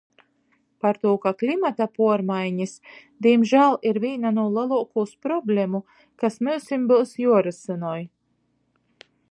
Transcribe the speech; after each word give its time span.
Partū 0.85 1.11
ka 1.25 1.33
klimata 1.41 1.87
puormainis 1.97 2.73
dīmžāl 3.27 3.77
ir 3.91 4.01
vīna 4.07 4.33
nu 4.39 4.47
leluokūs 4.57 5.15
problemu, 5.27 5.83
kas 6.25 6.43
mums 6.49 6.71
byus 6.93 7.15
juorysynoj. 7.27 8.01